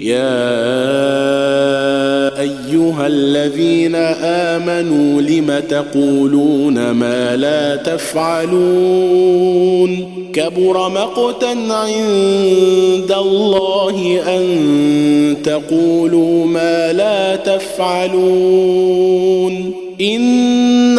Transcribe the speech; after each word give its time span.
يا 0.00 0.36
أيها 2.40 3.06
الذين 3.06 3.94
آمنوا 4.22 5.22
لم 5.22 5.62
تقولون 5.68 6.90
ما 6.90 7.36
لا 7.36 7.76
تفعلون 7.76 9.26
كبر 10.32 10.88
مقتا 10.88 11.56
عند 11.70 13.12
الله 13.12 14.22
أن 14.28 14.46
تقولوا 15.44 16.46
ما 16.46 16.92
لا 16.92 17.36
تفعلون 17.36 18.96
إن 20.00 20.98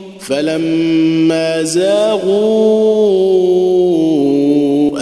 فلما 0.27 1.63
زاغوا 1.63 3.21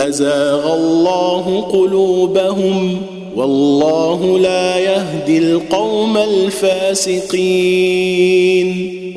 أزاغ 0.08 0.73
الله 0.73 1.62
قلوبهم 1.62 2.98
والله 3.36 4.40
لا 4.40 4.80
يهدي 4.80 5.38
القوم 5.38 6.17
الفاسقين 6.17 7.30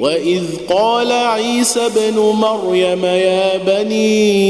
وإذ 0.00 0.42
قال 0.68 1.12
عيسى 1.12 1.80
ابن 1.86 2.18
مريم 2.18 3.04
يا 3.04 3.56
بني 3.56 4.42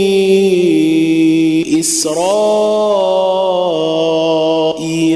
إسرائيل 1.80 3.22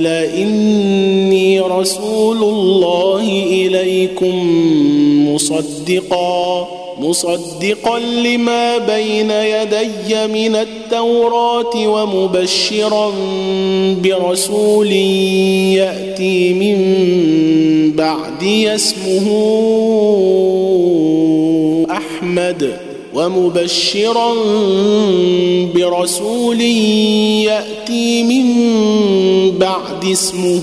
إني 0.07 1.61
رسول 1.61 2.37
الله 2.43 3.23
إليكم 3.51 4.67
مصدقا 5.37 6.69
مصدقا 7.01 7.99
لما 7.99 8.79
بين 8.79 9.31
يدي 9.31 10.27
من 10.27 10.57
التوراة 10.57 11.89
ومبشرا 11.89 13.13
برسول 14.03 14.93
يأتي 15.73 16.53
من 16.53 16.77
بعدي 17.93 18.75
اسمه 18.75 19.27
أحمد 21.91 22.77
ومبشرا 23.15 24.35
برسول 25.75 26.61
يأتي 26.61 28.23
من 28.23 28.47
بعد 29.59 30.05
اسمه 30.13 30.63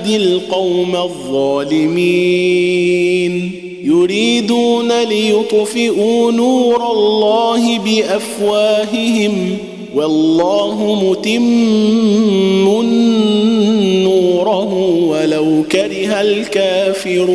يهدي 0.00 0.16
القوم 0.16 0.96
الظالمين. 0.96 1.92
يريدون 3.84 5.02
ليطفئوا 5.02 6.32
نور 6.32 6.92
الله 6.92 7.78
بأفواههم. 7.78 9.56
والله 9.94 11.04
متم 11.10 12.84
نوره 14.02 14.74
ولو 15.08 15.62
كره 15.72 16.20
الكافرون. 16.20 17.30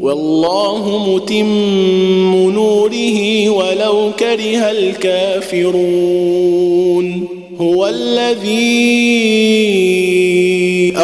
والله 0.00 1.12
متم 1.14 2.50
نوره 2.50 3.48
ولو 3.48 4.10
كره 4.18 4.70
الكافرون. 4.70 5.92
هو 7.60 7.86
الذي 7.86 8.82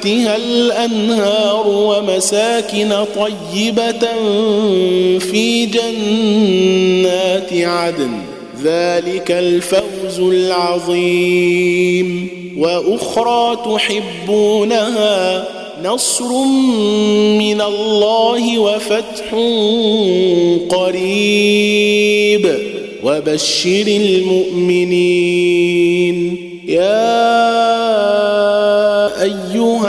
تحتها 0.00 0.36
الأنهار 0.36 1.68
ومساكن 1.68 3.04
طيبة 3.16 4.08
في 5.18 5.66
جنات 5.66 7.52
عدن. 7.52 8.10
ذلك 8.64 9.30
الفوز 9.30 10.20
العظيم. 10.20 12.28
وأخرى 12.58 13.58
تحبونها 13.76 15.44
نصر 15.84 16.44
من 17.38 17.60
الله 17.60 18.58
وفتح 18.58 19.34
قريب. 20.76 22.58
وبشر 23.04 23.84
المؤمنين. 23.86 25.16
يا 26.68 28.39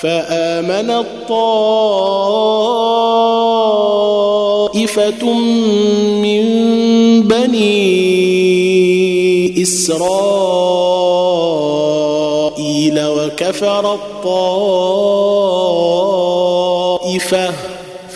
فآمن 0.00 0.90
الطائف 0.90 2.36
طائفة 4.76 5.24
من 6.22 6.42
بني 7.22 8.02
إسرائيل 9.62 9.96
وكفر 13.06 13.94
الطائفة 13.94 14.34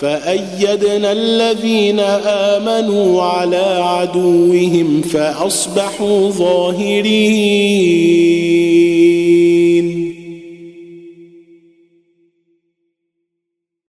فأيدنا 0.00 1.12
الذين 1.12 2.00
آمنوا 2.26 3.22
على 3.22 3.82
عدوهم 3.82 5.02
فأصبحوا 5.02 6.30
ظاهرين 6.30 7.80